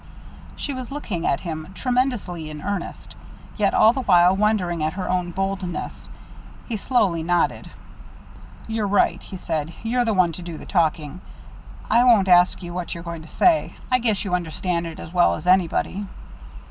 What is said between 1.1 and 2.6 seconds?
at him, tremendously in